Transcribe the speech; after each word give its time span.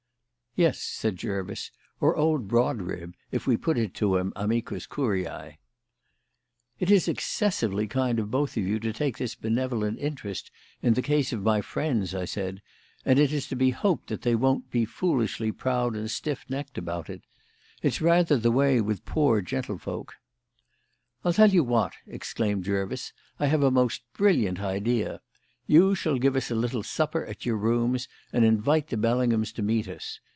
"Yes," 0.53 0.79
said 0.81 1.15
Jervis. 1.15 1.71
"Or 2.01 2.13
old 2.17 2.49
Brodribb, 2.49 3.13
if 3.31 3.47
we 3.47 3.55
put 3.55 3.77
it 3.77 3.93
to 3.93 4.17
him 4.17 4.33
amicus 4.35 4.85
curiae." 4.85 5.57
"It 6.77 6.91
is 6.91 7.07
excessively 7.07 7.87
kind 7.87 8.19
of 8.19 8.29
both 8.29 8.57
of 8.57 8.63
you 8.67 8.77
to 8.81 8.91
take 8.91 9.17
this 9.17 9.33
benevolent 9.33 9.97
interest 9.99 10.51
in 10.81 10.93
the 10.95 11.01
case 11.01 11.31
of 11.31 11.41
my 11.41 11.61
friends," 11.61 12.13
I 12.13 12.25
said; 12.25 12.61
"and 13.05 13.17
it 13.17 13.31
is 13.31 13.47
to 13.47 13.55
be 13.55 13.69
hoped 13.69 14.07
that 14.07 14.23
they 14.23 14.35
won't 14.35 14.69
be 14.69 14.83
foolishly 14.83 15.53
proud 15.53 15.95
and 15.95 16.11
stiff 16.11 16.43
necked 16.49 16.77
about 16.77 17.09
it. 17.09 17.21
It's 17.81 18.01
rather 18.01 18.37
the 18.37 18.51
way 18.51 18.81
with 18.81 19.05
poor 19.05 19.39
gentlefolk." 19.41 20.15
"I'll 21.23 21.31
tell 21.31 21.51
you 21.51 21.63
what!" 21.63 21.93
exclaimed 22.05 22.65
Jervis. 22.65 23.13
"I 23.39 23.45
have 23.47 23.63
a 23.63 23.71
most 23.71 24.01
brilliant 24.11 24.59
idea. 24.59 25.21
You 25.65 25.95
shall 25.95 26.17
give 26.17 26.35
us 26.35 26.51
a 26.51 26.55
little 26.55 26.83
supper 26.83 27.25
at 27.25 27.45
your 27.45 27.55
rooms 27.55 28.09
and 28.33 28.43
invite 28.43 28.87
the 28.87 28.97
Bellinghams 28.97 29.53
to 29.53 29.61
meet 29.61 29.87
us. 29.87 30.19